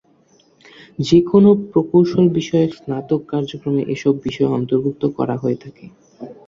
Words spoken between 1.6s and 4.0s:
প্রকৌশল বিষয়ক স্নাতক কার্যক্রমে